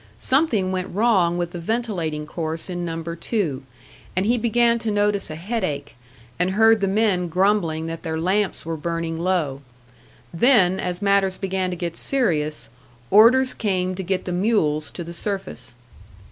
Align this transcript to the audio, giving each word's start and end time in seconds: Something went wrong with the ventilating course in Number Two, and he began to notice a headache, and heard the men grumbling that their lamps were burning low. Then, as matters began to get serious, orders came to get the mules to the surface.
Something 0.17 0.71
went 0.71 0.89
wrong 0.95 1.37
with 1.37 1.51
the 1.51 1.59
ventilating 1.59 2.25
course 2.25 2.71
in 2.71 2.83
Number 2.83 3.15
Two, 3.15 3.61
and 4.15 4.25
he 4.25 4.35
began 4.35 4.79
to 4.79 4.89
notice 4.89 5.29
a 5.29 5.35
headache, 5.35 5.95
and 6.39 6.49
heard 6.57 6.81
the 6.81 6.87
men 6.87 7.27
grumbling 7.27 7.85
that 7.85 8.01
their 8.01 8.19
lamps 8.19 8.65
were 8.65 8.75
burning 8.77 9.19
low. 9.19 9.61
Then, 10.33 10.79
as 10.79 11.03
matters 11.03 11.37
began 11.37 11.69
to 11.69 11.75
get 11.75 11.95
serious, 11.95 12.67
orders 13.11 13.53
came 13.53 13.93
to 13.93 14.01
get 14.01 14.25
the 14.25 14.31
mules 14.31 14.89
to 14.89 15.03
the 15.03 15.13
surface. 15.13 15.75